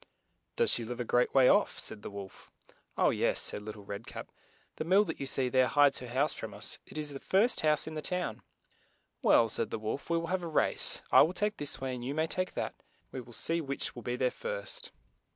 ""Does 0.55 0.71
she 0.71 0.83
live 0.83 0.99
a 0.99 1.03
great 1.03 1.31
way 1.35 1.47
off?" 1.47 1.77
said 1.77 2.01
the 2.01 2.09
wolf. 2.09 2.49
"Oh 2.97 3.11
yes," 3.11 3.39
said 3.39 3.61
Lit 3.61 3.75
tle 3.75 3.83
Red 3.85 4.07
Cap, 4.07 4.31
"the 4.77 4.83
mill 4.83 5.03
that 5.03 5.19
you 5.19 5.27
see 5.27 5.47
there, 5.47 5.67
hides 5.67 5.99
her 5.99 6.07
house 6.07 6.33
from 6.33 6.55
us; 6.55 6.79
it 6.87 6.97
is 6.97 7.11
the 7.13 7.19
first 7.19 7.61
house 7.61 7.85
in 7.85 7.93
the 7.93 8.01
town." 8.01 8.41
"Well," 9.21 9.47
said 9.47 9.69
the 9.69 9.77
wolf, 9.77 10.09
"we 10.09 10.17
will 10.17 10.25
have 10.33 10.41
a 10.41 10.47
race; 10.47 11.03
I 11.11 11.21
will 11.21 11.33
take 11.33 11.57
this 11.57 11.79
way 11.79 11.93
and 11.93 12.03
you 12.03 12.15
may 12.15 12.25
take 12.25 12.55
that, 12.55 12.73
and 13.11 13.21
we 13.23 13.23
shall 13.23 13.33
see 13.33 13.61
which 13.61 13.93
will 13.93 14.01
be 14.01 14.15
there 14.15 14.31
first." 14.31 14.89